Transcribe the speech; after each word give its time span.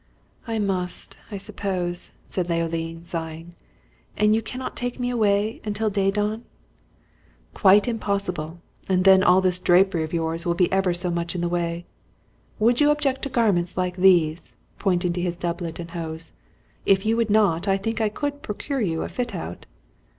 "I 0.47 0.57
must, 0.57 1.15
I 1.29 1.37
suppose!" 1.37 2.09
said 2.27 2.49
Leoline, 2.49 3.05
sighing, 3.05 3.53
"and 4.17 4.33
you 4.33 4.41
cannot 4.41 4.75
take 4.75 4.99
me 4.99 5.11
away 5.11 5.61
until 5.63 5.91
day 5.91 6.09
dawn." 6.09 6.43
"Quite 7.53 7.87
impossible; 7.87 8.57
and 8.89 9.03
then 9.05 9.21
all 9.21 9.41
this 9.41 9.59
drapery 9.59 10.03
of 10.03 10.11
yours 10.11 10.43
will 10.43 10.55
be 10.55 10.71
ever 10.71 10.91
so 10.91 11.11
much 11.11 11.35
in 11.35 11.41
the 11.41 11.47
way. 11.49 11.85
Would 12.57 12.81
you 12.81 12.89
object 12.89 13.21
to 13.21 13.29
garments 13.29 13.77
like 13.77 13.97
these?" 13.97 14.55
pointing 14.79 15.13
to 15.13 15.21
his 15.21 15.37
doublet 15.37 15.77
and 15.77 15.91
hose. 15.91 16.31
"If 16.83 17.05
you 17.05 17.15
would 17.15 17.29
not, 17.29 17.67
I 17.67 17.77
think 17.77 18.01
I 18.01 18.09
could 18.09 18.41
procure 18.41 18.81
you 18.81 19.03
a 19.03 19.07
fit 19.07 19.35
out." 19.35 19.67